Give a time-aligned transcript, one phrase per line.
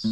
[0.00, 0.08] Hei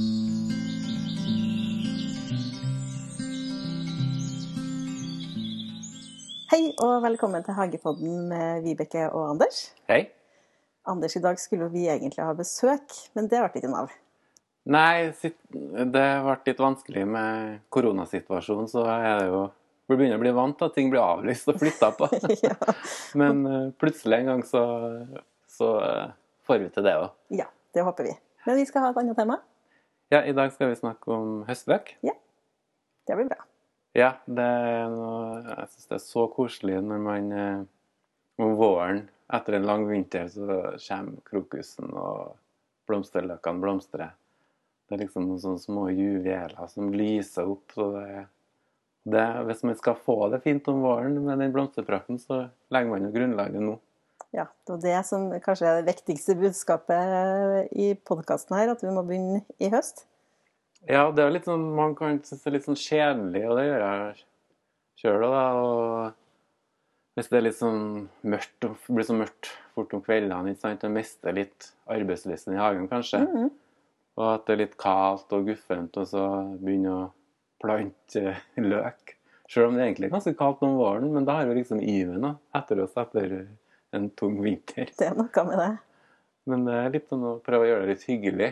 [6.85, 9.73] og velkommen til Hagepodden med Vibeke og Anders.
[9.89, 10.03] Hei.
[10.85, 12.85] Anders, i dag skulle vi egentlig ha besøk,
[13.17, 13.97] men det ble ikke noe av.
[14.69, 19.43] Nei, det ble litt vanskelig med koronasituasjonen, så er det jo
[19.89, 22.13] Vi begynner å bli vant til at ting blir avlyst og flytta på.
[22.45, 22.61] ja.
[23.25, 24.69] Men eh, plutselig en gang så,
[25.49, 26.09] så eh,
[26.45, 27.09] får vi til det òg.
[27.41, 28.19] ja, det håper vi.
[28.45, 29.41] Men vi skal ha et annet tema.
[30.09, 31.91] Ja, i dag skal vi snakke om høstløk.
[33.05, 33.43] Det blir bra.
[33.97, 37.67] Ja, det er noe Jeg syns det er så koselig når man eh,
[38.41, 39.03] om våren,
[39.37, 40.47] etter en lang vinter, så
[40.87, 42.39] kommer krokusen og
[42.89, 44.15] blomsterløkene blomstrer.
[44.89, 47.75] Det er liksom noen sånne små juveler som lyser opp.
[47.77, 48.23] så det,
[49.13, 53.05] det, Hvis man skal få det fint om våren med den blomsterprakten, så legger man
[53.05, 53.77] jo grunnlaget nå.
[54.37, 58.93] Ja, Det var det som kanskje er det viktigste budskapet i podkasten her, at vi
[58.93, 60.05] må begynne i høst.
[60.87, 63.65] Ja, det er litt sånn, man kan synes det er litt sånn kjedelig, og det
[63.67, 64.21] gjør jeg
[65.01, 65.39] sjøl òg.
[65.65, 67.83] Og hvis det er litt sånn
[68.31, 72.61] mørkt, og blir så mørkt fort om kveldene, ikke sant, og mister litt arbeidslysten i
[72.61, 73.25] hagen, kanskje.
[73.25, 73.51] Mhm.
[74.19, 76.25] Og at det er litt kaldt og guffent, og så
[76.59, 77.07] begynne å
[77.63, 79.15] plante løk.
[79.49, 82.27] Selv om det egentlig er ganske kaldt om våren, men da har vi liksom iven
[82.55, 83.47] etter oss etter
[83.97, 84.91] en tung vinter.
[84.99, 85.73] Det er noe med det.
[86.49, 88.49] Men det er litt sånn å prøve å gjøre det litt hyggelig.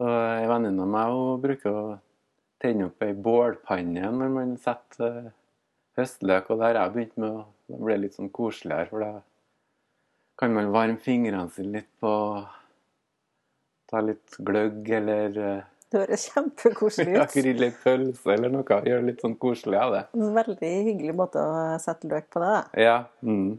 [0.00, 1.84] Og ei venninne av meg hun bruker å
[2.60, 5.34] tenne opp ei bålpanne når man setter eh,
[5.98, 7.42] høstløk, og det har jeg begynt med.
[7.70, 9.10] å bli litt sånn koseligere, for da
[10.40, 12.14] kan man varme fingrene sine litt på
[13.90, 17.34] Ta litt gløgg eller eh, Det høres kjempekoselig ja, ut.
[17.34, 18.80] grille ei pølse eller noe.
[18.86, 20.04] Gjøre litt sånn koselig av det.
[20.14, 22.54] En veldig hyggelig måte å sette løk på det.
[22.54, 22.62] da.
[22.78, 22.96] Ja.
[23.26, 23.58] Mm.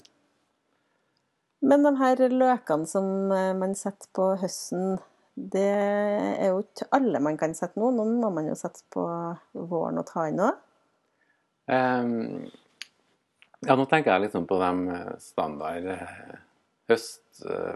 [1.61, 4.95] Men de her løkene som eh, man setter på høsten,
[5.35, 7.91] det er jo ikke alle man kan sette nå.
[7.95, 9.05] Noen må man jo sette på
[9.53, 10.67] våren og ta inn òg.
[11.71, 12.49] Um,
[13.61, 17.75] ja, nå tenker jeg liksom på de eh, standard eh,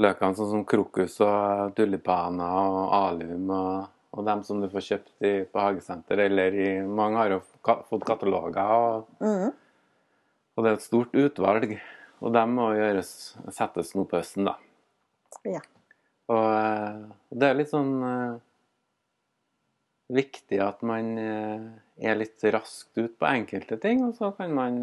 [0.00, 5.26] høstløkene, sånn som krokus og tulipaner og alium, og, og dem som du får kjøpt
[5.26, 9.50] i, på hagesenter, eller i Mange har jo fått kataloger, og, mm.
[10.56, 11.76] og det er et stort utvalg.
[12.20, 13.10] Og de må gjøres,
[13.48, 14.56] settes nå på høsten, da.
[15.48, 15.60] Ja.
[16.28, 16.98] Og eh,
[17.32, 18.34] det er litt sånn eh,
[20.12, 21.62] viktig at man eh,
[22.04, 24.82] er litt raskt ut på enkelte ting, og så kan man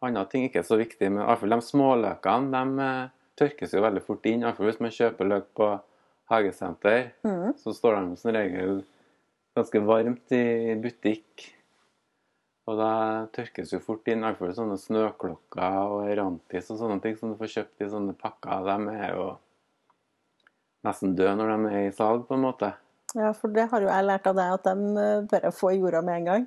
[0.00, 2.84] Andre ting ikke er så viktig, men i hvert fall de småløkene de
[3.40, 4.44] tørkes jo veldig fort inn.
[4.44, 5.70] Iallfall hvis man kjøper løk på
[6.30, 7.56] hagesenter, mm.
[7.60, 8.82] så står de som regel
[9.56, 11.48] ganske varmt i butikk.
[12.70, 12.92] Og da
[13.34, 14.22] tørkes jo fort inn.
[14.22, 18.68] Iallfall sånne snøklokker og Rantis og sånne ting som du får kjøpt i sånne pakker.
[18.68, 19.26] De er jo
[20.86, 22.70] nesten døde når de er i salg, på en måte.
[23.16, 25.80] Ja, for det har jo jeg lært av deg, at de bør bare får i
[25.80, 26.46] jorda med en gang.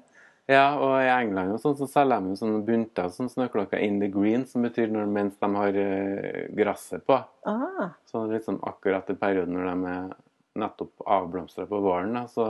[0.52, 4.02] Ja, og i England og sånn, så selger de jo sånne bunter som snøklokker in
[4.02, 7.16] the green, som betyr når, mens de har eh, gresset på.
[7.48, 10.12] Ah, Så liksom sånn akkurat i perioden når de er
[10.60, 12.50] nettopp avblomstra på våren, da, så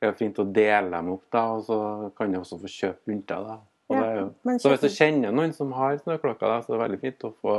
[0.00, 1.80] er det fint å dele dem opp, da, og så
[2.16, 3.48] kan du også få kjøpe bunter.
[3.48, 3.58] da.
[3.90, 6.84] Ja, det jo, så hvis du kjenner noen som har snøklokker, da, så er det
[6.84, 7.58] veldig fint å få,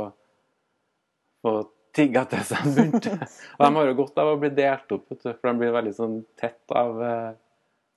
[1.42, 1.58] få
[1.98, 3.10] tigga til seg en bunt.
[3.58, 6.20] og de har jo godt av å bli delt opp, for de blir veldig sånn
[6.40, 7.32] tett av eh,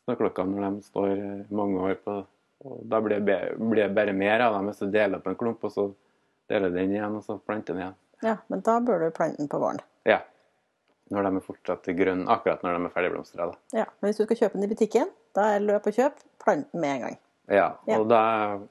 [0.05, 2.21] snøklokkene når de står eh, mange år på
[2.65, 5.35] og Da blir det, blir det bare mer av dem hvis du deler opp en
[5.37, 5.83] klump, og så
[6.49, 7.97] deler den igjen, og så planter den igjen.
[8.23, 9.81] ja, men da bør du plante den på våren.
[10.07, 10.21] Ja.
[11.13, 13.49] Når de er fortsatt grønne, akkurat når de er ferdigblomstra.
[13.75, 16.71] Ja, men hvis du skal kjøpe den i butikken, da er løp og kjøp, plant
[16.71, 17.19] den med en gang.
[17.51, 17.99] Ja, Ja.
[17.99, 18.65] og da er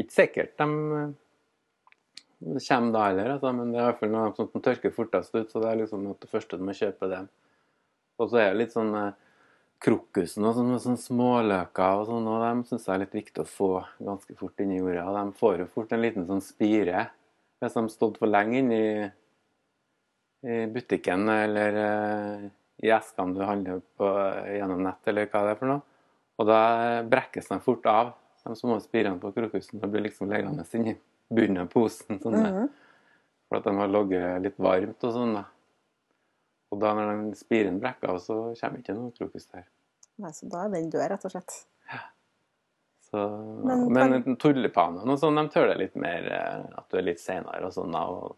[0.00, 4.34] ikke sikkert de eh, kommer da heller, altså, men det er i hvert fall noe
[4.34, 7.22] som tørker fortest ut, så det er liksom at det første du må kjøpe det.
[8.18, 9.12] Og så er det litt sånn eh,
[9.80, 13.48] krokusen og sånne, sånne småløker og sånn, og dem syns jeg er litt viktig å
[13.48, 15.06] få ganske fort inn i jorda.
[15.16, 17.06] De får jo fort en liten sånn spire
[17.60, 18.86] hvis de har stått for lenge inn i,
[20.48, 22.46] i butikken eller uh,
[22.80, 25.82] i eskene du handler på eh, gjennom nett, eller hva det er for noe.
[26.40, 26.60] Og da
[27.04, 28.14] brekkes de fort av,
[28.46, 29.82] de små spirene på krokusen.
[29.82, 30.94] og blir liksom liggende inni
[31.28, 32.16] bunnen av posen.
[32.22, 32.70] Sånn, Mhm.
[33.50, 35.34] For at de har ligget litt varmt og sånn.
[35.34, 35.44] da.
[36.70, 39.64] Og da når den spiren brekker av, så kommer ikke noe krokus der.
[40.20, 41.56] Nei, så da er den død, rett og slett.
[43.10, 43.22] Så,
[43.66, 47.18] Men men kan- tulipanene og sånn, de tåler litt mer eh, at du er litt
[47.18, 47.96] senere og sånn.
[47.98, 48.36] Og,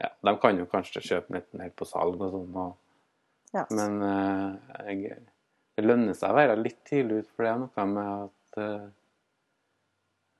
[0.00, 2.56] ja, de kan jo kanskje kjøpe litt mer på salg og sånn.
[2.56, 2.76] Og,
[3.54, 3.66] Ja.
[3.70, 4.56] men uh,
[4.88, 5.18] jeg,
[5.76, 8.88] det lønner seg å være litt tidlig ute, for det er noe med at uh,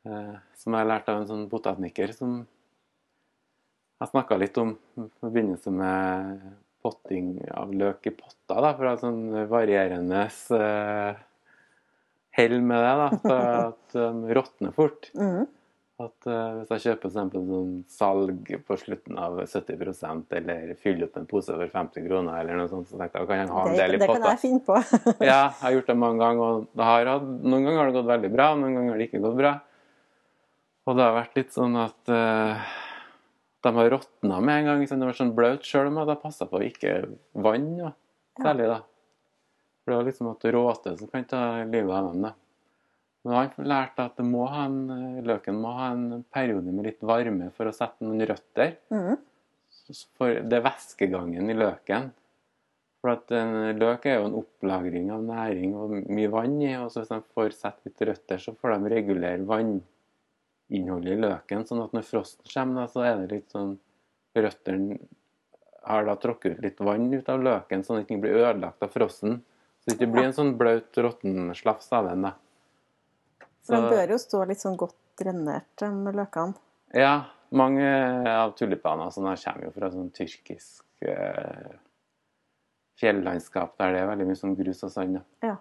[0.08, 2.40] uh, Som jeg har lært av en sånn botaniker som
[4.00, 6.42] Jeg snakka litt om i forbindelse med
[6.84, 11.16] potting av løk i potter, da, for å ha sånn varierende uh,
[12.36, 12.94] hell med det.
[13.00, 13.36] da, så
[13.72, 15.10] At de råtner fort.
[15.16, 15.46] Mhm.
[16.02, 21.20] At uh, Hvis jeg kjøper eksempel sånn salg på slutten av 70% eller fyller opp
[21.20, 23.78] en pose for 50 kroner, eller noe sånt, så tenkte jeg kan jeg ha en
[23.78, 24.16] del i potta.
[24.16, 24.80] det kan jeg finne på.
[25.30, 28.10] Ja, jeg har gjort det mange ganger, og det har, noen ganger har det gått
[28.10, 29.54] veldig bra, noen ganger har det ikke gått bra.
[30.84, 32.72] Og det har vært litt sånn at eh,
[33.64, 34.80] de har råtna med en gang.
[34.82, 35.00] Liksom.
[35.00, 36.94] Det var sånn blaut sjøl om jeg hadde passa på å ikke
[37.44, 37.92] vann, ja.
[38.40, 38.80] særlig da.
[39.82, 42.26] For det var liksom at råte som kan ta livet av dem.
[42.28, 42.32] da.
[43.24, 44.80] Men han lærte at det må ha en,
[45.24, 48.76] løken må ha en periode med litt varme for å sette noen røtter.
[48.92, 49.16] Mm.
[50.18, 52.10] For det er væskegangen i løken.
[53.04, 56.72] For at en løk er jo en opplagring av næring og mye vann i.
[56.80, 59.90] Og så hvis de får sette litt røtter, så får de regulere vanninnholdet
[60.68, 61.66] i løken.
[61.66, 63.76] Sånn at når frosten kommer, så er det litt sånn
[64.34, 64.96] Røttene
[65.86, 68.82] har da tråkket ut litt vann ut av løken, sånn at den ikke blir ødelagt
[68.82, 69.36] av frosten.
[69.78, 72.24] Så det ikke blir en sånn blaut, råtten slafs av den.
[72.24, 72.32] da.
[73.62, 76.58] For den bør jo stå litt sånn godt drenert, de løkene.
[76.96, 77.14] Ja,
[77.54, 77.86] mange
[78.32, 81.74] av tulipanene sånn her kommer jo fra sånn tyrkisk eh,
[82.98, 85.20] fjellandskap der det er veldig mye sånn grus og sand.
[85.44, 85.56] Ja.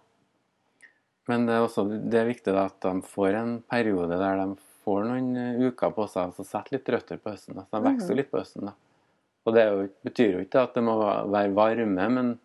[1.30, 4.48] Men det er også det er viktig da, at de får en periode der de
[4.86, 7.56] får noen eh, uker på seg og setter litt røtter på høsten.
[7.56, 8.18] Så de vokser Mhm.
[8.18, 8.66] litt på høsten.
[8.66, 8.74] da.
[9.46, 10.98] Og det jo, betyr jo ikke at det må
[11.32, 12.40] være varme, men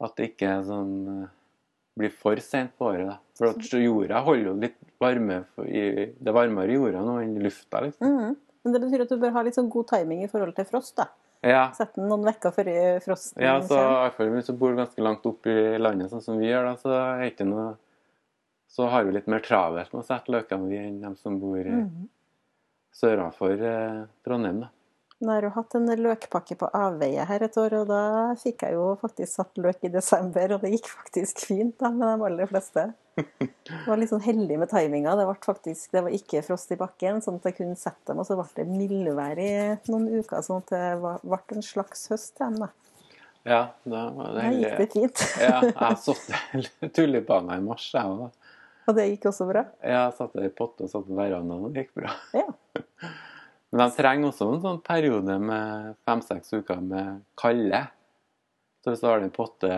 [0.00, 0.92] at det ikke er sånn
[1.22, 1.28] eh,
[2.00, 3.06] blir for sent på året.
[3.08, 3.18] da.
[3.36, 7.36] For at jorda holder jo litt varme i, Det er varmere i jorda nå enn
[7.36, 7.80] i lufta.
[7.84, 8.06] liksom.
[8.06, 8.36] Mhm.
[8.64, 10.96] Men det betyr at du bør ha litt sånn god timing i forhold til frost,
[10.96, 11.06] da.
[11.42, 15.24] Ja, Sette den noen uker før frosten Ja, så iallfall hvis du bor ganske langt
[15.24, 17.78] opp i landet, sånn som vi gjør, da, så er det ikke noe
[18.70, 21.58] Så har vi litt mer travelt med å sette løkene vi enn de som bor
[21.58, 21.88] mm.
[22.94, 24.62] Sørafor eh, Trondheim.
[24.62, 24.70] da.
[25.20, 28.02] Nå har jeg hatt en løkpakke på avveie her et år, og da
[28.40, 32.06] fikk jeg jo faktisk satt løk i desember, og det gikk faktisk fint da, med
[32.06, 32.86] de aller fleste.
[33.20, 35.12] Jeg var litt sånn heldig med timinga.
[35.18, 38.28] Det, faktisk, det var ikke frost i bakken, sånn at jeg kunne sette dem, og
[38.30, 39.50] så ble det mildvær i
[39.90, 42.56] noen uker, sånn at det ble en slags høst igjen.
[42.64, 42.70] Da.
[43.50, 45.26] Ja, da var det Da gikk det fint.
[45.40, 48.39] Ja, jeg satt tulipaner i mars, jeg òg.
[48.88, 49.64] Og det gikk også bra.
[49.84, 52.14] Ja, Jeg satte det i potte og satte på verandaen, og det gikk bra.
[52.36, 52.46] Ja.
[53.70, 57.84] Men de trenger også en sånn periode med fem-seks uker med kalde.
[58.82, 59.70] Så hvis du har en potte,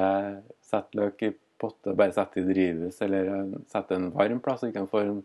[0.65, 4.87] sett løk i potte, bare sett i drivhus, eller sett en varm plass, så ikke
[4.91, 5.21] får en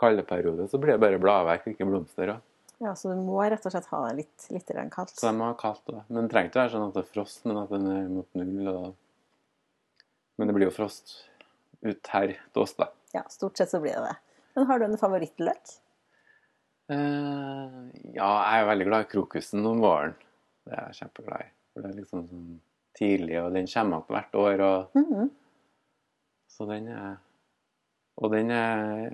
[0.00, 2.34] kaldeperiode, så blir det bare bladverk, ikke blomster.
[2.34, 2.50] også.
[2.82, 5.14] Ja, så du må rett og slett ha det litt, litt kaldt.
[5.14, 6.02] Så de må ha kaldt òg.
[6.08, 8.40] Men det trenger ikke være sånn at det er frost, men at den er mot
[8.40, 8.70] null.
[8.72, 8.90] Og...
[10.36, 11.14] Men det blir jo frost
[11.84, 12.90] ut her til oss, da.
[13.14, 14.16] Ja, stort sett så blir det det.
[14.56, 15.72] Men har du en favorittløk?
[16.90, 20.14] Uh, ja, jeg er veldig glad i krokusen om våren.
[20.66, 21.50] Det er jeg kjempeglad i.
[21.72, 22.50] For det er liksom sånn
[22.98, 24.64] tidlig, og den kommer opp hvert år.
[24.68, 25.30] Og, Mhm.
[26.50, 27.16] så den er
[28.16, 29.10] Og den er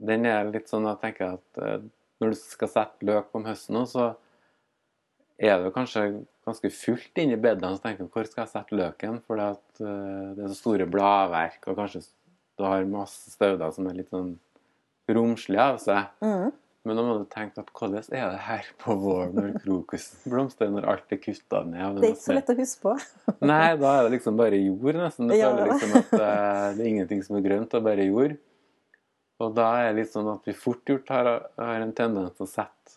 [0.00, 1.82] Den er litt sånn at jeg tenker at eh,
[2.22, 4.16] når du skal sette løk om høsten nå, så
[5.38, 7.76] er det kanskje ganske fullt inni bedene.
[7.76, 9.20] Så tenker du hvor skal jeg sette løken?
[9.26, 12.00] For eh, det er så store bladverk, og kanskje
[12.60, 14.34] du har masse stauder som er litt sånn
[15.10, 16.10] romslige av seg.
[16.22, 16.50] Mm.
[16.88, 20.70] Men da må du tenke at hvordan er det her på våren når krokusen blomstrer,
[20.72, 21.98] når alt er kutta ned?
[22.00, 22.94] Det er ikke så lett å huske på.
[23.50, 25.28] Nei, da er det liksom bare jord, nesten.
[25.28, 28.06] Du Ja, føler liksom at eh, det er ingenting som er grønt, det er bare
[28.08, 28.38] jord.
[29.44, 31.28] Og da er det litt sånn at vi fort gjort har,
[31.60, 32.96] har en tendens til å sette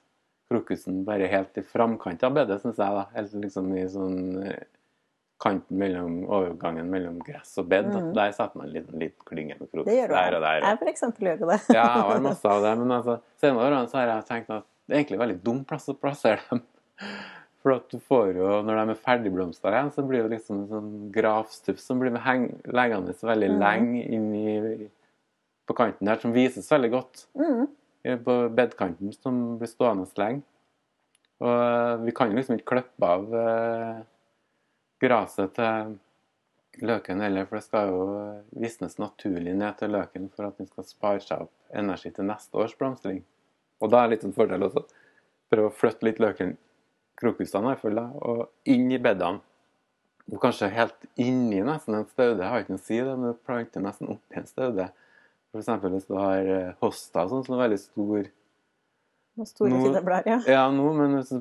[0.52, 2.98] krokusen bare helt i framkant av bedet, syns jeg.
[3.00, 3.06] da.
[3.18, 4.64] Helt liksom i sånn eh,
[5.44, 7.90] kanten mellom overgangen mellom gress og bed.
[7.92, 8.12] Mhm.
[8.16, 9.90] Der setter man en liten, liten klynge med krokus.
[9.90, 10.16] Det gjør du.
[10.16, 10.60] der og der.
[10.64, 11.60] Jeg for eksempel gjør det.
[11.76, 12.74] Ja, jeg har masse av det.
[12.80, 15.90] Men altså, senere årene så har jeg tenkt at det er egentlig veldig dum plass
[15.92, 16.64] å plassere dem.
[17.64, 20.68] For at du får jo, når de er ferdigblomstra igjen, så blir det liksom en
[20.68, 23.62] sånn gravstuff som blir heng, liggende veldig mm.
[23.62, 24.90] lenge inni
[25.64, 30.44] på kanten der, som vises veldig godt eh, på bedkanten, som blir stående lenge.
[31.40, 33.32] Og eh, vi kan jo liksom ikke klippe av
[35.04, 35.98] til
[36.82, 38.04] løken heller, for det skal jo
[38.64, 42.58] visnes naturlig ned til løken for at den skal spare seg opp energi til neste
[42.58, 43.22] års blomstring.
[43.84, 44.86] Og da er det litt en fordel også
[45.54, 46.56] prøve å flytte litt løken,
[47.22, 49.44] krokusene i hvert fall, og inn i bedene.
[50.32, 52.40] Og kanskje helt inni nesten en staude.
[52.40, 54.86] Jeg har ikke noe å si det, men du planter nesten oppi en staude.
[55.54, 58.30] Eksempel hvis du har eh, hosta, sånn som er veldig stor
[59.34, 60.38] Noen store, Nå- fine ja.
[60.50, 61.40] ja, nå, men hvis du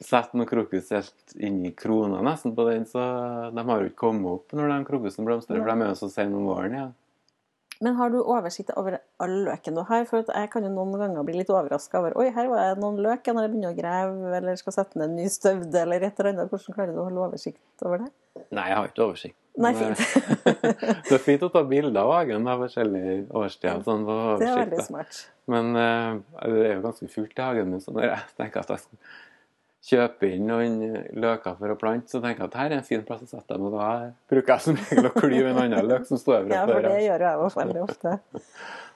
[0.00, 3.04] setter noen krokus helt inni krona nesten på den, så
[3.54, 6.10] de har jo ikke kommet opp når den krokusen blomstrer, for de er jo så
[6.12, 6.94] sene om våren igjen.
[7.82, 10.04] Men har du oversikt over all løken du har?
[10.08, 13.00] For jeg kan jo noen ganger bli litt overraska over Oi, her var det noen
[13.02, 16.20] løk når jeg begynner å grave, eller skal sette ned en ny støvde, eller et
[16.20, 16.52] eller annet.
[16.52, 18.12] Hvordan klarer du å holde oversikt over det?
[18.54, 19.38] Nei, jeg har ikke oversikt.
[19.64, 20.00] Nei, fint.
[20.00, 23.84] eh, det er fint å ta bilder av hagen av forskjellige årstider.
[23.86, 24.06] Sånn,
[24.40, 25.20] Det er veldig smart.
[25.50, 28.74] Men uh, det er jo ganske fullt i hagen min, så når jeg tenker at
[28.74, 28.86] jeg
[29.84, 30.76] skal kjøpe inn noen
[31.20, 33.52] løker for å plante, så tenker jeg at her er en fin plass å sette
[33.54, 36.54] dem, og da bruker jeg som regel å klyve en annen løk som står over
[36.56, 38.14] Ja, for det gjør jeg også veldig ofte.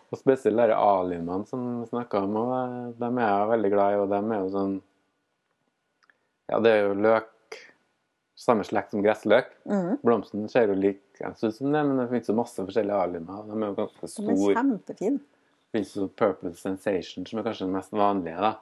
[0.08, 3.92] Og spesielt de alimaene som vi snakka om, og eh, dem er jeg veldig glad
[3.92, 4.78] i, og dem er jo sånn
[6.48, 7.34] Ja, det er jo løk
[8.38, 9.50] samme slekt som gressløk.
[9.68, 9.98] Mhm.
[10.06, 13.42] Blomsten ser jo lik ut som det, men det finnes jo masse forskjellige alimer.
[13.50, 15.10] De er jo ganske Den er store.
[15.18, 18.38] Det finnes jo Purple Sensation, som er kanskje den mest vanlige.
[18.40, 18.54] da.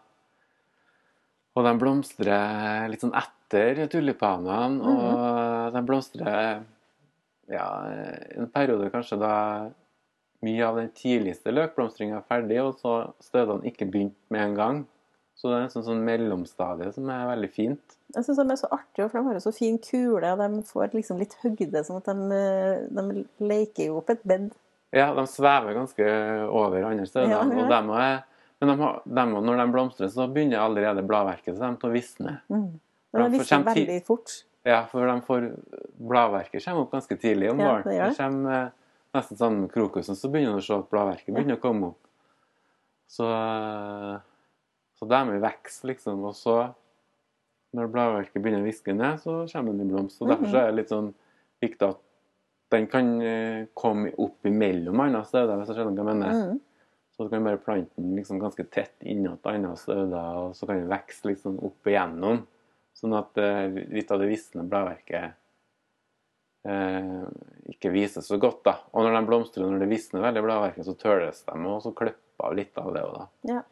[1.57, 6.61] Og de blomstrer litt sånn etter tulipanene, og de blomstrer
[7.49, 7.67] ja,
[8.37, 9.37] en periode kanskje da
[10.45, 14.85] mye av den tidligste løkblomstringa er ferdig, og så stødene ikke begynt med en gang.
[15.37, 17.97] Så det er en sånn, mellomstadie som er veldig fint.
[18.15, 20.63] Jeg syns de er så artige, for de har jo så fin kule, og de
[20.69, 22.39] får liksom litt høgde, sånn at de,
[22.97, 24.49] de leker jo opp et bed.
[24.97, 26.07] Ja, de svever ganske
[26.47, 27.35] over andre steder.
[27.35, 27.67] Ja, ja.
[27.67, 28.23] og de er,
[28.61, 32.39] men de de, når de blomstrer, så begynner allerede bladverket så de til å visne.
[32.49, 32.69] Mm.
[33.13, 34.33] Men de visner veldig fort.
[34.67, 35.45] Ja, for de får,
[36.09, 37.85] bladverket kommer opp ganske tidlig om Ja, våren.
[37.87, 38.15] det det.
[38.19, 38.71] kommer eh,
[39.15, 42.01] nesten med krokusen, så begynner du å se at bladverket begynner å komme opp.
[43.07, 44.17] Så, eh,
[44.99, 46.25] så de er i vekst, liksom.
[46.27, 46.57] Og så,
[47.77, 50.19] når bladverket begynner å viske ned, så kommer den i blomst.
[50.23, 51.13] Og derfor så er det litt sånn
[51.63, 52.03] viktig at
[52.75, 56.41] den kan eh, komme opp imellom andre steder, hvis jeg skjønner hva jeg mener.
[56.57, 56.61] Mm.
[57.17, 60.83] Så du kan bare plante den liksom ganske tett innat andre steder, og så kan
[60.83, 62.43] den vokse liksom opp igjennom.
[62.97, 65.37] Sånn at eh, litt av det visne bladverket
[66.69, 67.23] eh,
[67.73, 68.63] ikke vises så godt.
[68.69, 68.77] da.
[68.93, 72.51] Og når de blomstrer, når det visner veldig bladverket, så tøles de, og så klipper
[72.51, 73.55] av litt av det òg, da.
[73.55, 73.63] Ja.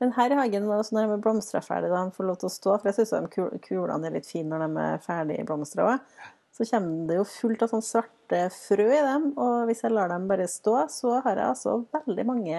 [0.00, 2.48] Men her i hagen, også når de er blomstra ferdig, da de får lov til
[2.48, 6.14] å stå, for jeg syns kulene er litt fine når de er ferdig blomstra òg,
[6.60, 9.30] så kommer det jo fullt av sånn svarte frø i dem.
[9.40, 12.58] Og hvis jeg lar dem bare stå, så har jeg altså veldig mange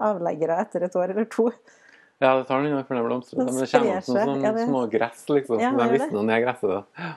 [0.00, 1.50] avleggere etter et år eller to.
[2.22, 4.46] Ja, det tar noen år før de blomstrer, men det kommer opp sprer sånn, ja,
[4.48, 5.60] sånn det- små gress, liksom.
[5.60, 7.10] Ja, de visner ned gresset, da.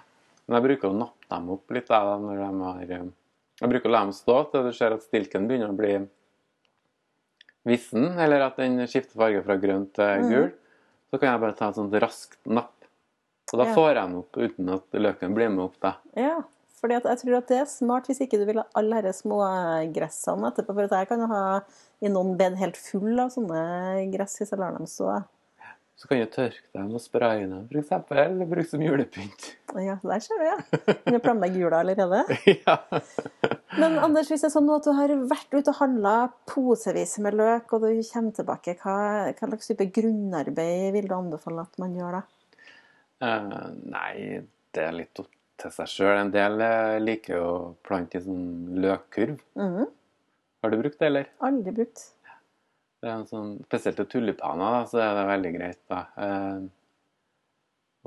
[0.45, 3.09] Men jeg bruker å nappe dem opp litt, da, når de har eh,
[3.61, 5.93] Jeg bruker å la dem stå til du ser at stilken begynner å bli
[7.67, 10.29] vissen, eller at den skifter farge fra grønt til gul.
[10.31, 10.51] gul.
[11.11, 12.75] Så kan jeg bare ta et sånt raskt napp.
[13.49, 15.95] Og da får jeg den opp uten at løken blir med opp, da.
[16.19, 16.37] Ja,
[16.79, 20.51] fordi jeg tror at det er smart hvis ikke du vil ha alle disse smågressene
[20.51, 20.75] etterpå.
[20.77, 21.43] For at jeg kan ha
[21.99, 25.19] i noen bed helt full av sånne gress hvis jeg lar dem stå.
[25.99, 29.49] Så kan du tørke dem og spraye dem, for eksempel, eller bruke som julepynt.
[29.83, 30.55] Ja, der ser du, ja.
[31.03, 32.21] Kan du planlegge jula allerede?
[32.63, 32.77] ja.
[33.75, 36.13] Men Anders, hvis det er sånn at du har vært ute og handla
[36.47, 38.95] posevis med løk, og du kommer tilbake, hva,
[39.27, 42.23] hva slags type grunnarbeid vil du anbefale at man gjør da?
[43.21, 43.57] Eh,
[43.91, 44.41] nei,
[44.75, 46.13] det er litt opp til seg sjøl.
[46.21, 49.39] En del eh, liker jo å plante i sånn løkkurv.
[49.59, 49.87] Mhm,
[50.63, 51.27] Har du brukt det, eller?
[51.47, 52.05] Aldri brukt.
[52.99, 55.79] Det er en sånn, spesielt til tulipaner, da, så er det veldig greit.
[55.87, 55.99] da.
[56.19, 56.65] Eh,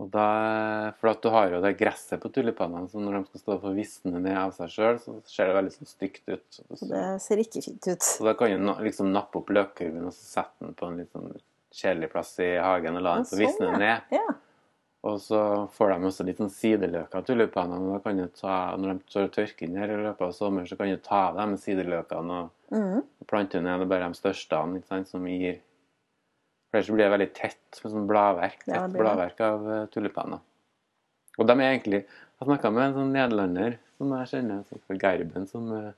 [0.01, 0.27] og da,
[1.01, 3.77] For at du har jo det gresset på tulipanene, så når de skal stå for
[3.77, 6.45] visne ned av seg sjøl, så ser det veldig sånn stygt ut.
[6.73, 8.03] Så, det ser ikke fint ut.
[8.09, 11.13] så da kan du liksom nappe opp løkkurven og så sette den på en litt
[11.13, 11.29] sånn
[11.73, 13.79] kjedelig plass i hagen og la den Ja, få sånn, visne ja.
[13.85, 14.17] ned.
[14.17, 14.27] Ja.
[15.03, 15.39] Og så
[15.75, 17.89] får de også litt sånn sideløker, tulipanene.
[17.89, 20.69] og Da kan du ta, når de og tørker inn her i løpet av sommeren,
[20.71, 23.03] så kan du ta av de sideløkene og Mhm.
[23.27, 25.61] plante ned bare de største som gir
[26.71, 30.41] For ellers blir det veldig tett med sånn bladverk, tett ja, bladverk av eh, tulipaner.
[31.39, 32.05] Og de er egentlig
[32.41, 35.93] Jeg snakka med en sånn nederlander som jeg kjenner, som fra Gerben, som uh,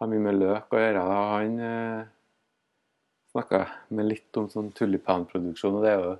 [0.00, 1.04] har mye med løk å gjøre.
[1.06, 1.20] Da.
[1.32, 2.04] Han uh,
[3.32, 6.12] snakka med litt om sånn tulipanproduksjon, og det er jo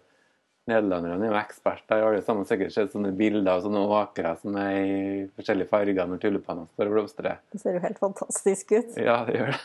[0.71, 1.99] Nederlenderne er jo eksperter.
[1.99, 4.99] har Alle sammen sikkert sett sånne bilder av sånne åkre som er i
[5.35, 7.41] forskjellige farger når tulipanene står og blomstrer.
[7.51, 8.93] Det ser jo helt fantastisk ut.
[9.03, 9.63] Ja, det gjør det.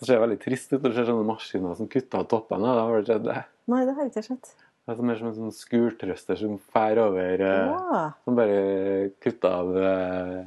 [0.00, 2.74] Det ser veldig trist ut når du ser sånne maskiner som kutter av toppene.
[2.76, 3.38] Da har det skjedd det?
[3.72, 4.52] Nei, det har jeg ikke sett.
[4.88, 8.60] Det er mer som en sånn skurtrøster som fær over eh, Ja, Som bare
[9.22, 10.38] kutter av eh,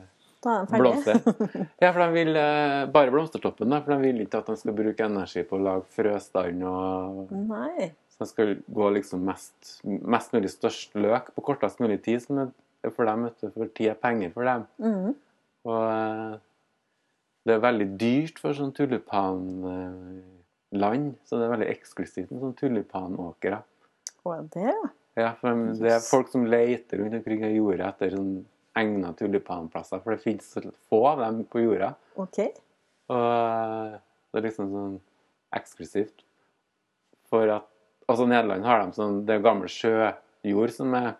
[0.44, 1.22] er blomster.
[1.84, 4.76] Ja, for de vil eh, bare blomstertoppen, da, for de vil ikke at de skal
[4.78, 6.66] bruke energi på å lage frøstand.
[6.68, 7.92] og Nei.
[8.24, 12.54] De skal gå liksom mest, mest mulig størst løk på kortest mulig tid, som er
[12.92, 14.62] for dem, vet du, for tid er penger for dem.
[14.84, 15.16] Mm.
[15.68, 16.34] Og eh,
[17.44, 23.60] det er veldig dyrt for sånn tulipanland, så det er veldig eksklusivt med sånn tulipanåkre.
[24.24, 24.88] Og det, ja.
[25.20, 28.34] Ja, for det er folk som leter rundt omkring i jorda etter sånn
[28.80, 31.90] egna tulipanplasser, for det finnes så få av dem på jorda.
[32.24, 32.50] Okay.
[33.14, 33.92] Og eh,
[34.32, 34.98] det er liksom sånn
[35.54, 36.18] eksklusivt.
[37.30, 37.68] For at
[38.08, 41.14] Altså, Nederland har de sånn Det er gammel sjøjord som er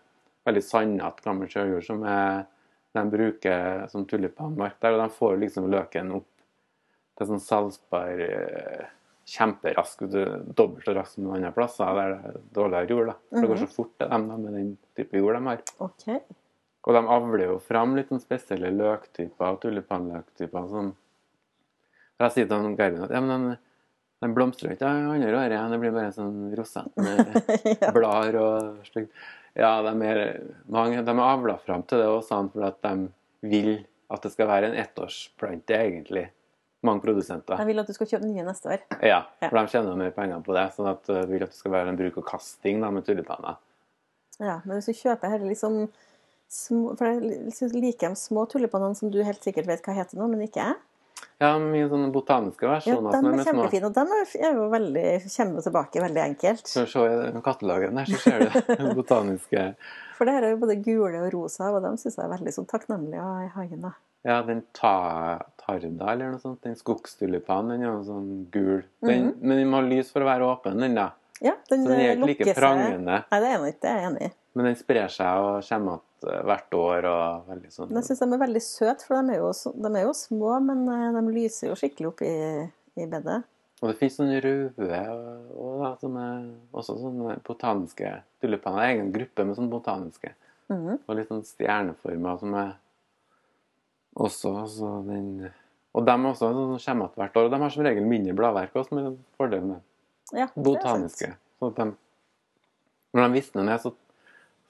[0.44, 2.44] veldig sandete gammel sjøjord som er,
[2.94, 6.28] de bruker som tulipanmark der, og de får liksom løken opp
[7.18, 8.84] til sånn salgsbar eh,
[9.34, 13.10] kjemperask, dobbelt så raskt som noen andre plasser der det er dårligere jord.
[13.10, 13.16] da.
[13.30, 15.62] For Det går så fort til dem da, med den type jord de har.
[15.88, 16.20] Okay.
[16.84, 20.90] Og de avler jo fram litt sånn spesielle løktyper, tulipanløktyper sånn.
[22.20, 23.62] Jeg sier til han Geir at ja, men den,
[24.22, 27.34] den blomstrer ikke ikke andre året, det blir bare sånn rosett med
[27.82, 27.90] ja.
[27.92, 29.10] blader og slikt.
[29.54, 30.20] Ja, de er,
[30.66, 32.94] mange, de er avla fram til det også, for at de
[33.50, 36.24] vil at det skal være en ettårsplante, egentlig.
[36.84, 37.56] Mange produsenter.
[37.56, 38.82] De vil at du skal kjøpe nye neste år.
[39.00, 39.48] Ja, Ja.
[39.48, 40.64] for de tjener mer penger på det.
[40.76, 43.56] sånn at de vil at det skal være en bruk og kasting da, med tulipaner.
[44.40, 45.88] Ja, men hvis du kjøper her liksom
[46.50, 50.28] små, For jeg liker de små tulipanene som du helt sikkert vet hva heter nå,
[50.28, 50.76] men ikke jeg.
[51.40, 53.10] Ja, mye sånne botaniske versjoner.
[53.12, 56.64] Ja, de er er kjempefine, og de er- jo veldig kommer tilbake veldig enkelt.
[56.70, 59.74] Så se i katalogen der, så ser du den botaniske
[60.16, 62.54] For det her er jo både gule og rosa, og de syns jeg er veldig
[62.54, 63.80] sånn takknemlige i hagen.
[63.82, 63.90] da.
[64.24, 66.62] Ja, den ta, tarda eller noe sånt.
[66.62, 68.82] Den skogstulipanen, den er jo sånn gul.
[69.02, 69.34] Den, Mhm.
[69.42, 71.10] Men den må ha lys for å være åpen, den da.
[71.42, 73.24] Ja, den, Så den er ikke lukker like seg- prangende.
[73.30, 74.32] Nei, det er den ikke, det er jeg enig i.
[74.54, 77.90] Men den sprer seg og kommer igjen hvert år og veldig sånn.
[77.94, 79.50] Jeg syns de er veldig søte, for de er, jo,
[79.84, 82.34] de er jo små, men eh, de lyser jo skikkelig opp i,
[83.00, 83.42] i bedet.
[83.82, 85.00] Og det finnes sånne røde
[85.52, 88.80] og, da, som er også sånne botaniske tulipaner.
[88.86, 90.30] Er egen gruppe med sånne botaniske.
[90.72, 91.02] Mhm.
[91.04, 92.70] Og litt sånn stjerneformer som er
[94.14, 95.50] også så den
[95.94, 97.44] Og de er også sånn, som kommer igjen hvert år.
[97.46, 101.28] Og de har som regel mindre bladverk også, som er en med Ja, botaniske.
[101.28, 101.42] sant.
[101.60, 101.84] Så at de,
[103.14, 103.92] når de visner ned, så,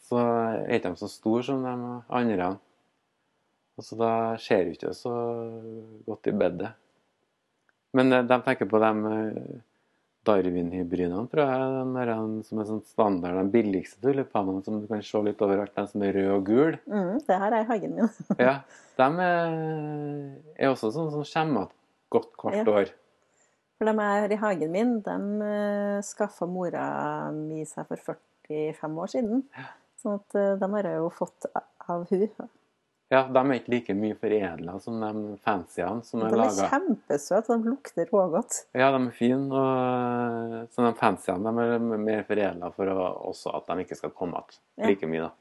[0.04, 1.75] så er ikke de så store som de
[2.12, 2.49] andre.
[3.75, 5.12] Og så da ser jo ikke det så
[6.06, 6.73] godt i bedet.
[7.94, 9.54] Men eh, de tenker på de eh,
[10.25, 11.70] Darwin-hybridene, tror jeg.
[11.94, 15.42] De er eh, som er sånn standard, de billigste tulipanene som du kan se litt
[15.44, 15.75] overalt.
[15.76, 16.80] De som er røde og gule.
[16.90, 18.12] Mm, det her er i hagen min.
[18.47, 18.56] Ja,
[18.99, 19.56] de er,
[20.58, 21.80] er også sånn som kommer igjen
[22.14, 22.76] godt hvert Ja.
[22.82, 22.93] år.
[23.75, 25.54] For de er i hagen min, de
[26.06, 26.84] skaffa mora
[27.34, 27.99] mi seg for
[28.47, 29.40] 45 år siden.
[30.04, 32.50] Sånn at eh, de har jeg jo fått av hun.
[33.12, 37.56] Ja, de er ikke like mye foredla som de fancyene som De er er kjempesøte,
[37.56, 38.58] de lukter rågodt.
[38.76, 39.49] Ja, de er fine.
[39.49, 44.12] Og så de fancyene de er mer foredla for å, også at de ikke skal
[44.17, 45.28] komme igjen like mye.
[45.28, 45.32] da.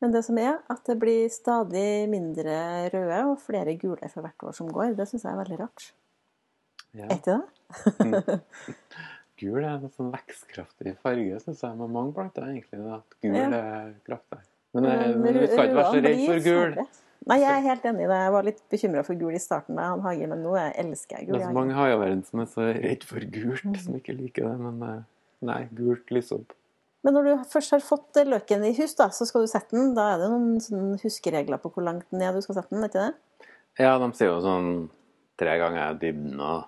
[0.00, 2.56] Men det som er, at det blir stadig mindre
[2.92, 4.94] røde og flere gule for hvert år som går.
[4.96, 5.90] Det syns jeg er veldig rart.
[6.96, 7.06] Ja.
[7.06, 8.40] Er ikke det?
[9.40, 11.76] Gul er en sånn vekstkraftig farge, syns jeg.
[11.80, 12.80] Med mange planter, egentlig.
[12.92, 13.48] At Gul Ja.
[13.56, 14.42] er kraftig.
[14.74, 16.86] Men, eh, Men du skal ikke være så redd for gul.
[17.26, 18.18] Nei, jeg er helt enig i det.
[18.24, 20.74] Jeg var litt bekymra for gul i starten da jeg hadde hage, men nå jeg
[20.84, 21.40] elsker jeg Det gul.
[21.40, 24.58] er i så mange hageverden som er så redd for gult, som ikke liker det.
[24.60, 25.02] Men eh,
[25.42, 26.52] nei, gult lyser opp.
[27.04, 29.94] Men når du først har fått løken i hus, da, så skal du sette den.
[29.94, 32.88] Da er det noen sånne huskeregler på hvor langt ned du skal sette den, er
[32.88, 33.14] ikke det?
[33.78, 34.90] Ja, de sier jo sånn
[35.38, 36.64] tre ganger dybden og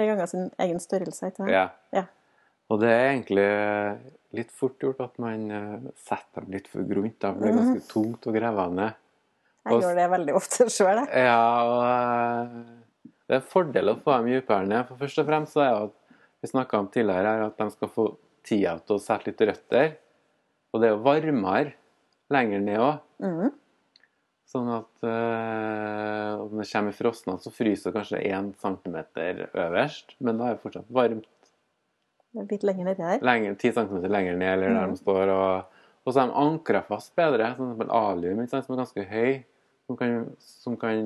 [0.00, 1.52] Tre ganger sin egen størrelse, ikke sant?
[1.52, 1.66] Ja.
[1.92, 2.06] Ja.
[2.72, 3.44] Og det er egentlig
[4.38, 7.58] litt fort gjort at man eh, setter dem litt for grunt, da, for det Mhm.
[7.60, 8.94] ganske tungt å grave ned.
[9.66, 11.24] Jeg Og- gjør det veldig ofte sjøl, jeg.
[11.26, 12.64] Ja, og eh,
[13.28, 14.86] det er en fordel å få dem dypere ned.
[14.88, 15.92] For først og fremst så er det at
[16.40, 18.06] vi snakka om tidligere her, at de skal få
[18.42, 19.92] tida til å sette litt røtter.
[20.72, 21.74] Og det er jo varmere
[22.30, 23.00] lenger ned òg.
[23.20, 23.52] Mhm.
[24.50, 28.96] Sånn at øh, om det kommer frosne, så fryser det kanskje 1 cm
[29.46, 30.16] øverst.
[30.18, 31.28] Men da er det fortsatt varmt
[32.38, 33.22] Litt lenger nedi der.
[33.26, 34.94] lenger, 10 cm lenger ned, eller der mm.
[34.94, 35.32] de står.
[35.34, 37.52] Og, og så er de ankra fast bedre.
[37.56, 39.30] Som eksempel alium, som er ganske høy.
[39.86, 41.00] Som kan, som kan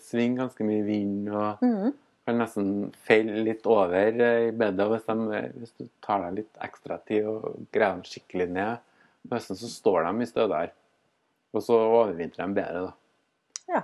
[0.00, 1.90] svinge ganske mye vind og mm.
[2.28, 2.70] kan nesten
[3.04, 4.88] feile litt over i bedet.
[4.92, 8.86] Hvis, de, hvis du tar deg litt ekstra tid og greier dem skikkelig ned
[9.28, 10.72] Nesten så står de mye stødigere.
[11.54, 12.92] Og så overvintrer de bedre, da.
[13.70, 13.82] Ja.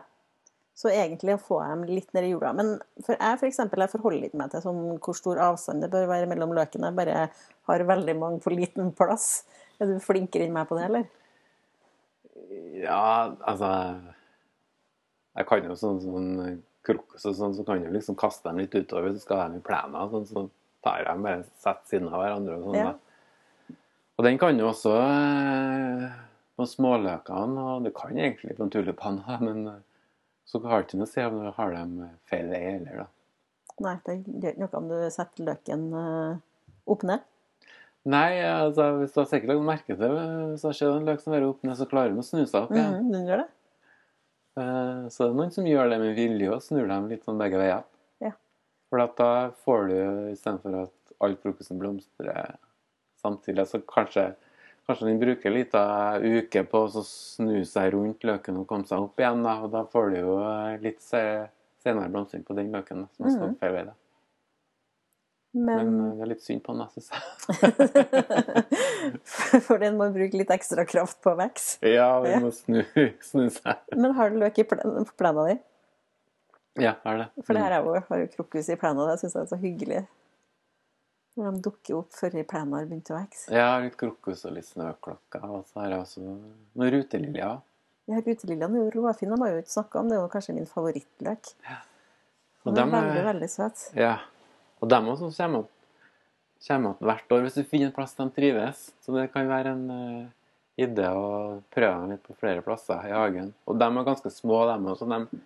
[0.76, 2.52] Så egentlig å få dem litt ned i jorda.
[2.59, 5.90] Men for jeg for eksempel, jeg forholder ikke meg til sånn hvor stor avstand det
[5.92, 6.90] bør være mellom løkene.
[6.90, 7.20] Jeg bare
[7.70, 9.46] har veldig mange på liten plass.
[9.81, 11.09] Er du flinkere enn meg på det, eller?
[12.76, 13.70] Ja, altså
[15.37, 18.76] Jeg kan jo sånn, sånn krokus og sånn, så kan jeg liksom kaste dem litt
[18.76, 20.07] utover hvis du skal ha dem i plena.
[20.12, 20.46] Sånn, så
[20.87, 22.61] tar dem bare setter siden av hverandre.
[22.61, 22.94] Og sånn Ja.
[24.16, 24.94] Og den kan jo også
[26.57, 29.85] eh, på småløkene, og du kan egentlig på en tulipan, men eh,
[30.47, 31.95] så har det ikke noe å si om du har dem
[32.31, 33.07] feil vei heller, da.
[33.85, 36.37] Nei, det gjør ikke noe om du setter løken eh,
[36.88, 37.25] opp ned.
[38.07, 41.21] Nei, altså hvis du har sikkert lagt merke til det, hvis det skjer en løk
[41.25, 43.01] som er opp ned, så klarer den å snu seg opp igjen.
[43.03, 43.49] Mm, den gjør det.
[44.62, 47.40] Eh, Så det er noen som gjør det med vilje og snur dem litt sånn
[47.42, 47.83] begge veier.
[48.23, 48.31] Ja.
[48.88, 49.31] For da
[49.66, 49.97] får du
[50.31, 52.55] istedenfor at all frokosten blomstrer
[53.21, 54.29] samtidig, så kanskje,
[54.87, 59.05] kanskje den bruker litt av uke på å snu seg rundt løken og komme seg
[59.07, 59.44] opp igjen.
[59.46, 63.29] Da, og da får du jo eh, litt senere blomstring på den løken da, som
[63.29, 63.85] har stått feil vei.
[63.90, 63.96] Da.
[65.57, 67.20] Men Men eh, det er litt synd på den, syns jeg.
[69.68, 71.81] For den må bruke litt ekstra kraft på vekst?
[71.87, 72.83] Ja, den må snu,
[73.31, 73.81] snu seg.
[73.96, 75.57] Men har du løk i plena di?
[76.77, 77.31] Ja, har det.
[77.46, 79.59] For det her er jo, har jo krokus i plena, det syns jeg er så
[79.62, 80.03] hyggelig.
[81.37, 83.49] Når de dukker opp før plena har begynt å vokse.
[83.53, 87.59] Ja, litt krokus og litt snøklokker, og så har jeg også noen ruteliljer.
[88.07, 90.09] Ja, Ruteliljene er jo råfine, de har jo ikke snakka om.
[90.09, 91.51] Det er jo kanskje min favorittløk.
[92.66, 93.83] Og de er veldig, veldig søt.
[93.99, 94.14] Ja.
[94.79, 95.64] Og dem også kommer
[96.94, 98.87] opp hvert år hvis du finner en plass de trives.
[99.03, 100.31] Så det kan være en uh,
[100.79, 103.53] idé å prøve dem litt på flere plasser i hagen.
[103.66, 105.11] Og de er ganske små, de også.
[105.11, 105.42] De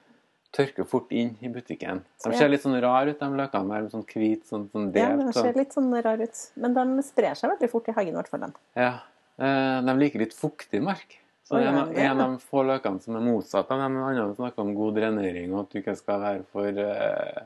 [0.53, 2.03] tørker fort inn i butikken.
[2.25, 2.39] De Ja.
[2.39, 5.27] ser litt sånn rar ut, de løkene der sånn hvit, sånn, sånn Ja, delt.
[5.27, 6.51] de ser litt sånn rar ut.
[6.57, 8.41] Men de sprer seg veldig fort i hagen, i hvert fall.
[8.41, 8.53] de.
[8.77, 9.01] Ja.
[9.39, 11.19] Eh, de liker litt fuktig mark.
[11.45, 14.35] Så Oi, en, av- en av de få løkene som er motsatt av dem, andre
[14.37, 17.43] snakker om god drenering og at du ikke skal være for, eh,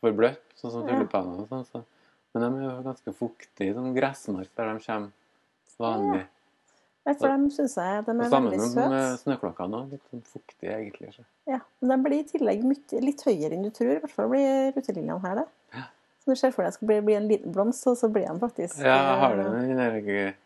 [0.00, 0.94] for bløtt, sånn som Ja.
[0.98, 1.66] tulipaner og sånn.
[1.66, 1.84] Så.
[2.34, 5.12] Men de er jo ganske fuktige, sånn gressmark der de kommer
[5.80, 6.12] vanlig.
[6.12, 6.26] Nei,
[7.04, 8.68] For dem syns jeg de er veldig søte.
[8.72, 9.90] Sammen med snøklokkene òg.
[9.92, 11.10] Litt sånn fuktige, egentlig.
[11.12, 11.24] Så.
[11.50, 13.90] Ja, men de blir i tillegg mye, litt høyere enn du tror.
[13.92, 15.44] I hvert fall blir ruteliljene her det.
[15.76, 15.84] Ja.
[16.24, 18.08] Så du ser for deg at det skal bli, bli en liten blomst, og så
[18.12, 19.82] blir den faktisk Ja, jeg har det eh, med den
[20.16, 20.36] der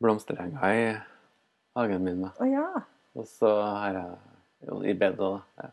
[0.00, 0.86] blomsterenga i
[1.76, 2.24] hagen min.
[2.24, 2.32] da.
[2.40, 2.68] Å ja.
[3.16, 4.16] Og så har jeg
[4.70, 5.60] jo i bedet, da.
[5.60, 5.72] Ja.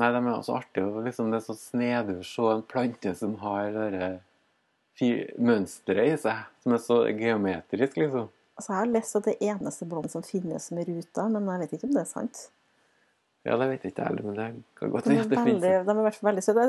[0.00, 1.04] Nei, de er også artige.
[1.06, 4.12] Liksom, det er så snedig å se en plante som har det
[5.00, 8.30] mønsteret i seg, som er så geometrisk, liksom.
[8.58, 11.78] Altså, jeg har lest at det eneste blomst som finnes med ruta, men jeg vet
[11.78, 12.42] ikke om det er sant.
[13.42, 14.44] Ja, det vet jeg ikke heller, men det
[14.78, 15.62] kan godt De hende det finnes.
[15.64, 16.66] de er i hvert fall veldig søte.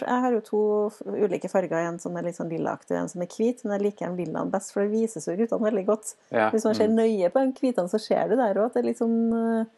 [0.00, 0.60] Jeg har jo to
[1.12, 4.06] ulike farger, en som er litt sånn lillaaktig en som er hvit, men jeg liker
[4.06, 6.14] den lillaen best, for det vises jo rutene veldig godt.
[6.32, 6.46] Ja.
[6.54, 6.96] Hvis man ser mm.
[7.02, 9.68] nøye på den hvite, så ser du der òg at det er litt sånn uh,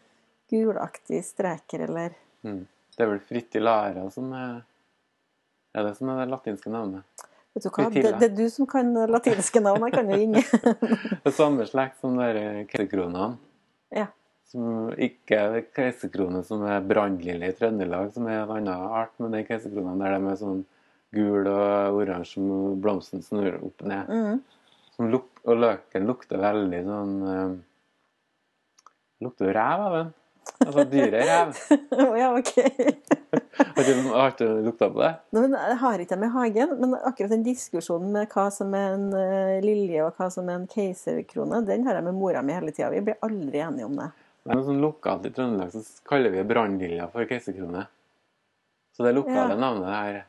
[0.52, 2.64] gulaktige streker, eller Mm.
[2.96, 4.62] Det er vel fritillara som er
[5.72, 7.06] Er det som er det latinske navnet?
[7.52, 10.44] Vet du hva, det, det er du som kan latinske navn, jeg kan jo ingen.
[11.22, 13.34] Det er samme slekt som de der keiserkronene.
[13.92, 14.08] ja.
[14.52, 19.36] Som ikke er keiserkrone som er brannlille i Trøndelag, som er en annen art, men
[19.38, 20.64] er keiserkronene der de er sånn
[21.12, 24.08] gul og oransje som blomsten snur opp ned.
[24.08, 24.40] Mm.
[24.96, 27.54] Som luk og løken lukter veldig sånn øh,
[29.22, 30.08] Lukter jo ræv av den.
[30.62, 31.52] Altså dyrerev.
[32.22, 32.52] Ja, ok.
[33.76, 35.10] Har du, har du lukta på det?
[35.32, 38.72] Nå, men jeg har ikke dem i hagen, men akkurat den diskusjonen med hva som
[38.76, 42.42] er en eh, lilje og hva som er en keiserkrone, den har jeg med mora
[42.44, 42.90] mi hele tida.
[42.92, 44.08] Vi blir aldri enige om det.
[44.48, 47.84] Men sånn lokalt i Trøndelag så kaller vi brannlilja for keiserkrone.
[48.96, 49.60] Så det lokale Ja.
[49.60, 50.20] navnet er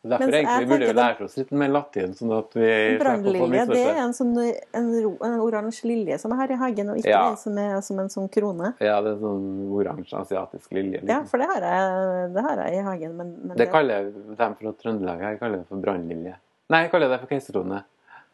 [0.00, 2.68] Derfor egentlig burde vi lære oss litt mer latin, sånn at vi
[3.02, 6.96] Brannlilje det er en sånn en, en oransje lilje som er her i hagen, og
[7.02, 7.18] ikke Ja.
[7.28, 8.72] den som er som en sånn krone.
[8.80, 9.44] Ja, det er sånn
[9.76, 11.02] oransje asiatisk lilje.
[11.02, 11.28] Ja, Liksom.
[11.28, 13.16] for det har jeg, det har jeg i hagen.
[13.18, 16.34] Men, men Det kaller de fra Trøndelag her kaller det for brannlilje.
[16.70, 17.82] Nei, jeg kaller det for keiserkrone.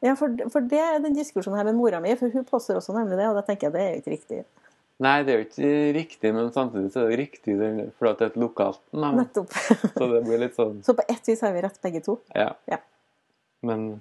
[0.04, 2.94] Ja, for, for det er den diskusjonen her med mora mi, for hun påstår også
[2.94, 4.44] nemlig det, og da tenker jeg det er jo ikke riktig.
[5.04, 8.30] Nei, det er jo ikke riktig, men samtidig så er det riktig fordi det er
[8.30, 9.20] et lokalt navn.
[9.20, 9.52] Nettopp.
[9.98, 12.16] Så det blir litt sånn Så på ett vis har vi rett begge to.
[12.32, 12.54] Ja.
[12.70, 12.78] Ja.
[13.66, 14.00] Men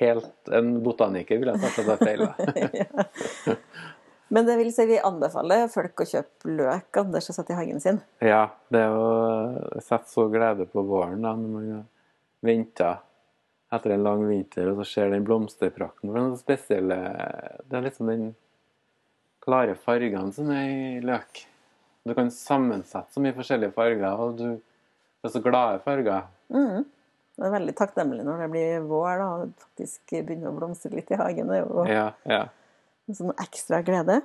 [0.00, 2.26] helt En botaniker ville sagt at det er feil.
[2.28, 3.56] da.
[4.34, 7.80] Men det vil si vi anbefaler folk å kjøpe løk Anders og sette i hagen
[7.80, 8.00] sin.
[8.24, 11.84] Ja, det er å sette så glede på våren da, når man har
[12.44, 12.94] venta
[13.74, 16.08] etter en lang vinter, og så ser den blomsterprakten.
[16.08, 16.98] For det er noe spesielle
[17.68, 18.26] Det er liksom den
[19.44, 21.44] klare fargene som er i løk.
[22.04, 24.48] Du kan sammensette så mye forskjellige farger, og du
[25.24, 26.26] det er så glade farger.
[26.52, 26.82] Mm.
[27.34, 31.08] Det er veldig takknemlig når det blir vår da, og faktisk begynner å blomstre litt
[31.10, 31.48] i hagen.
[31.48, 32.42] Det er jo Ja, ja.
[33.08, 34.18] en sånn ekstra glede.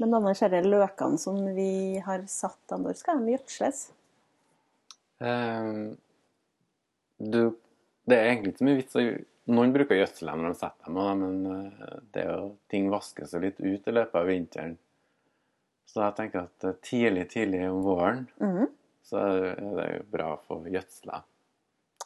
[0.00, 3.80] Men denne det løkene som vi har satt, da, når skal de gjødsles?
[5.24, 5.96] Um,
[7.16, 7.56] du,
[8.04, 9.06] det er egentlig ikke så mye vits å
[9.50, 12.90] Noen bruker å gjødsle dem når de setter dem, men eh, det er jo, ting
[12.92, 14.76] vasker seg litt ut i løpet av vinteren.
[15.90, 18.68] Så jeg tenker at eh, tidlig, tidlig om våren Mhm.
[19.10, 21.22] så er det jo bra å få gjødsla.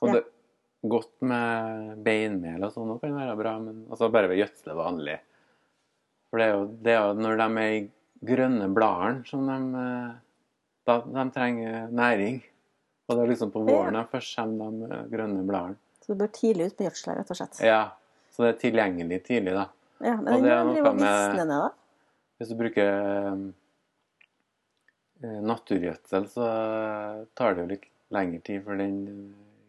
[0.00, 0.12] Og Ja.
[0.14, 0.24] det
[0.88, 5.18] godt med beinmel og sånn kan være bra, men altså bare ved gjødsle vanlig.
[6.30, 7.90] For det er jo, det er jo når de er i
[8.24, 10.14] grønne bladene som de, eh,
[10.86, 12.42] da, de trenger næring.
[13.08, 15.76] Og det er liksom på våren de først kommer de grønne bladene.
[16.04, 17.60] Så du bør tidlig ut på gjødsla, rett og slett.
[17.64, 17.80] Ja,
[18.34, 19.66] så det er tilgjengelig tidlig, da.
[20.04, 21.70] Ja, men Og det er noe med- ned, da.
[22.38, 22.90] Hvis du bruker
[25.22, 26.48] eh, naturgjødsel, så
[27.38, 28.98] tar det jo litt lengre tid for den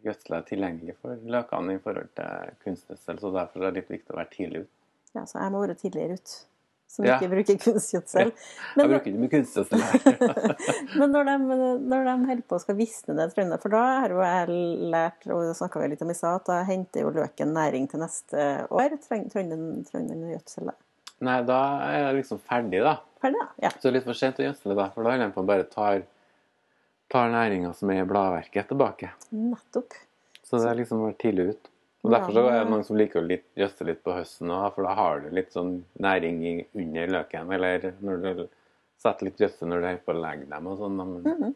[0.04, 3.20] gjødsla er tilgjengelig for løkene i forhold til kunstgjødsel.
[3.22, 4.72] Så derfor er det litt viktig å være tidlig ute.
[5.16, 6.34] Ja, så jeg må være tidligere ut.
[6.86, 7.16] Som Ja.
[7.18, 8.30] ikke bruker kunstgjødsel.
[8.78, 10.54] Jeg bruker ikke mye kunstgjødsel her.
[11.00, 11.56] men når, de,
[11.90, 14.60] når de holder på å skal visne ned trøndene For da har jo jeg
[14.94, 17.90] lært, og det snakka vi litt om i stad, at da henter jo løken næring
[17.90, 18.96] til neste år.
[19.02, 19.58] Trenger
[19.92, 20.70] den gjødsel?
[20.70, 20.76] da?
[21.26, 22.96] Nei, da er jeg liksom ferdig, da.
[23.24, 23.44] Ferdig.
[23.64, 23.70] Ja.
[23.74, 24.88] Så det litt for sent å gjødsle, da.
[24.94, 26.02] For da holder de på å bare tar,
[27.12, 29.10] tar næringa som er i bladverket, tilbake.
[29.32, 29.96] Nettopp.
[30.46, 31.70] Så det er liksom å være tidlig ut.
[32.06, 34.86] Og Derfor så er det mange som liker å gjødsle litt på høsten òg, for
[34.86, 36.38] da har du litt sånn næring
[36.78, 37.50] under løken.
[37.56, 38.44] Eller når du
[39.02, 41.00] setter litt gjødsel når du holder på å legge dem og sånn.
[41.02, 41.54] Mm Mhm.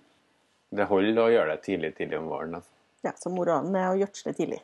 [0.73, 2.55] det holder å gjøre det tidlig, tidlig om våren.
[2.55, 2.71] Altså.
[3.03, 4.61] Ja, så moralen er å gjødsle tidlig.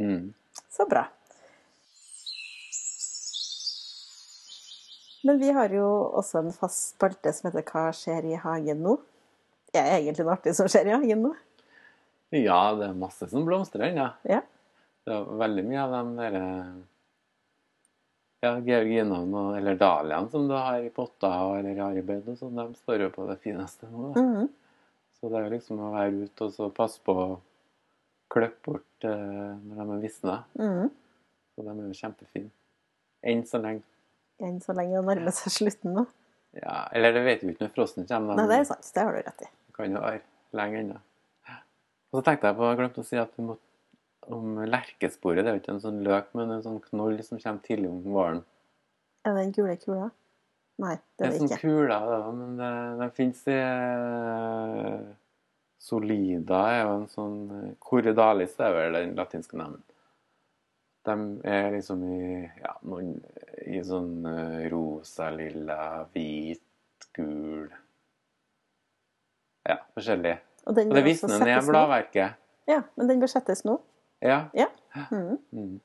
[0.00, 0.34] Mm.
[0.68, 1.06] Så bra.
[5.24, 5.86] Men vi har jo
[6.18, 8.98] også en fast spalte som heter Hva skjer i hagen nå?
[9.72, 11.32] Det er egentlig noe artig som skjer i hagen nå.
[12.36, 14.10] Ja, det er masse som blomstrer ennå.
[14.28, 14.42] Ja.
[15.08, 16.72] Det er veldig mye av de der eh,
[18.44, 22.82] ja, georginene eller dahliaene som du har i potter eller i arbeid, og sånn, de
[22.82, 24.12] står jo på det fineste nå.
[24.12, 24.48] Mm -hmm.
[25.20, 27.40] Så det er jo liksom å være ute og så passe på å
[28.30, 30.44] klippe bort eh, når de er visna.
[30.54, 30.90] -hmm.
[31.54, 32.50] Så de er jo kjempefine.
[33.22, 33.82] Enn så lenge.
[34.38, 36.06] Enn så lenge det nærmer seg slutten nå.
[36.50, 38.36] Ja, eller det vet vi ikke når frosten kommer.
[38.36, 38.90] Nei, det er sant.
[38.94, 39.48] Det har du rett i.
[39.66, 40.20] Det kan jo være
[40.52, 41.00] lenge ennå.
[42.08, 43.56] Og så tenkte jeg på, jeg glemte å si at vi må,
[44.34, 45.44] om lerkesporet.
[45.44, 48.00] Det er jo ikke en sånn løk, men en sånn knoll som kommer tidlig om
[48.06, 48.42] våren.
[49.26, 50.10] Er det den gule kula?
[50.78, 51.46] Nei, det er Det ikke.
[51.48, 55.08] det er sånn kula, da, men det, det fins i eh,
[55.82, 59.84] Solida er jo en sånn Corridalis Coriodalis er vel den latinske navnet.
[61.08, 61.14] De
[61.48, 62.22] er liksom i
[62.60, 63.14] ja, noen
[63.66, 66.62] i sånn eh, rosa, lilla, hvit,
[67.16, 67.68] gul
[69.68, 70.36] Ja, forskjellig.
[70.68, 72.38] Og den Og det visner ned bladverket.
[72.68, 73.78] Ja, men den bør settes nå.
[74.24, 74.48] Ja.
[74.56, 74.68] Ja.
[75.12, 75.38] Mm.
[75.52, 75.76] Mm.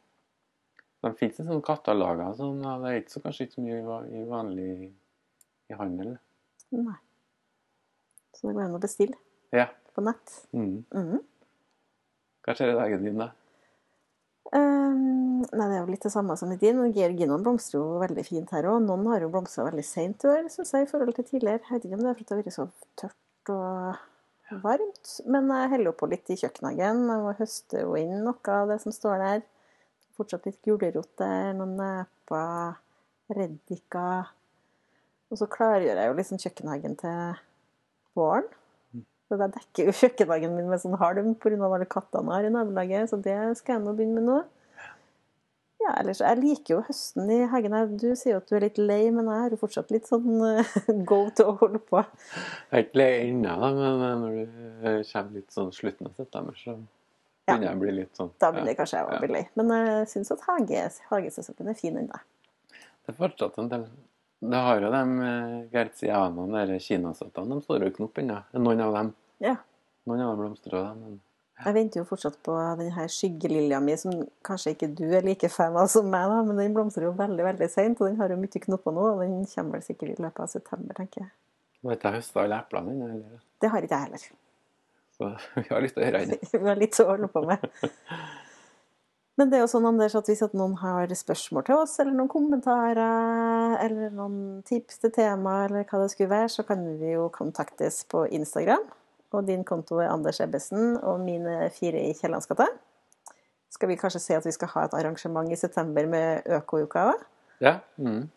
[1.04, 2.30] De fins sånne kataloger.
[2.32, 4.70] og Sånn, det er ikke så, kanskje ikke så mye i vanlig
[5.70, 6.16] i handel.
[6.74, 6.96] Nei.
[8.34, 9.18] Så det går an å bestille
[9.54, 9.68] Ja.
[9.94, 10.38] på nett.
[10.56, 10.84] Mm.
[10.96, 11.20] Mm.
[12.44, 13.30] Hva skjer i dagen din, da?
[14.54, 16.82] Um, nei, det er jo litt det samme som i din.
[16.94, 18.82] Georginoen blomstrer jo veldig fint her òg.
[18.86, 21.62] Noen har jo blomstra veldig seint i år, syns jeg, i forhold til tidligere.
[21.64, 22.68] Jeg vet ikke om det er fordi det har vært så
[23.04, 24.02] tørt og
[24.62, 25.16] varmt.
[25.26, 27.04] Men jeg heller på litt i kjøkkenhagen.
[27.16, 29.44] og høster jo inn noe av det som står der.
[30.18, 32.78] Fortsatt litt gulrot der, noen neper,
[33.34, 34.34] reddiker.
[35.34, 37.40] Og så klargjør jeg jo liksom kjøkkenhagen til
[38.14, 38.52] våren.
[39.28, 41.58] Så jeg dekker jo kjøkkenhagen min med sånn halm pga.
[41.66, 44.42] alle kattene jeg har i nabolaget, så det skal jeg nå begynne med nå.
[45.84, 47.74] Ja, ellers, Jeg liker jo høsten i hagen.
[48.00, 50.38] Du sier jo at du er litt lei, men jeg har jo fortsatt litt sånn
[50.48, 50.76] eh,
[51.10, 52.00] go til å holde på.
[52.72, 56.16] Jeg er ikke lei ennå, men eh, når du eh, kommer litt sånn slutten av
[56.22, 56.78] september, så
[57.44, 57.58] Ja.
[57.58, 58.78] begynner jeg å bli litt sånn Da begynner ja.
[58.80, 59.44] kanskje jeg å bli lei.
[59.60, 62.22] Men jeg syns at hage, hagesesongen er fin ennå.
[63.04, 63.84] Det er fortsatt en del
[64.40, 68.40] Det har jo de eh, gertsianene, de kinasøttene, de står jo i knop ennå.
[68.56, 69.12] Noen av dem.
[69.44, 69.58] Ja.
[70.08, 71.20] Noen av dem blomstrer men
[71.62, 75.48] Jeg venter jo fortsatt på den her skyggelilja mi, som kanskje ikke du er like
[75.54, 78.34] fan av som meg, da, men den blomstrer jo veldig veldig seint, og den har
[78.34, 81.34] jo mye knopper nå, og den kommer vel sikkert i løpet av september, tenker jeg.
[81.82, 83.12] nå har ikke høsta alle eplene dine?
[83.20, 83.44] eller?
[83.62, 84.26] Det har ikke jeg heller.
[85.14, 85.30] Så
[85.62, 86.40] vi har litt å gjøre ennå.
[86.64, 87.68] Vi har litt å holde på med.
[89.38, 92.14] Men det er jo sånn, Anders, at hvis at noen har spørsmål til oss, eller
[92.14, 97.16] noen kommentarer, eller noen tips til tema, eller hva det skulle være, så kan vi
[97.16, 98.86] jo kontaktes på Instagram.
[99.34, 102.68] Og din konto er Anders Ebbesen, og mine fire i Kiellandsgata.
[103.74, 107.24] Skal vi kanskje se at vi skal ha et arrangement i september med Økouka òg?
[107.64, 107.80] Ja.
[107.98, 108.28] Mm.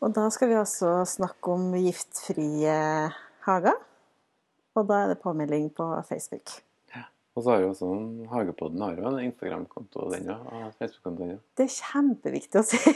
[0.00, 2.74] Og da skal vi altså snakke om giftfrie
[3.46, 3.78] hager.
[4.78, 6.54] Og da er det påmelding på Facebook.
[6.94, 7.02] Ja.
[7.34, 11.24] Og så har jo også en Hagepodden har jo en Instagram-konto den òg, og Facebook-konto
[11.24, 11.42] den òg.
[11.58, 12.94] Det er kjempeviktig å si.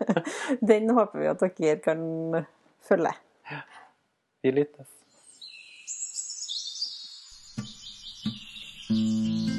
[0.72, 2.00] Den håper vi at dere kan
[2.88, 3.12] følge.
[3.52, 3.60] Ja.
[4.40, 4.80] Gi litt.
[8.90, 9.49] Música